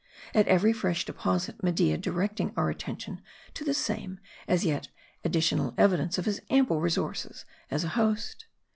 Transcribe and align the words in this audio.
At 0.33 0.47
every 0.47 0.73
fresh 0.73 1.05
deposit, 1.05 1.61
Media 1.61 1.95
directing 1.95 2.53
our 2.57 2.71
attention 2.71 3.21
to 3.53 3.63
the 3.63 3.75
same, 3.75 4.19
as 4.47 4.65
yet 4.65 4.87
additional 5.23 5.75
evidence 5.77 6.17
of 6.17 6.25
his 6.25 6.41
ample 6.49 6.81
resources 6.81 7.45
as 7.69 7.83
a 7.83 7.89
host. 7.89 8.47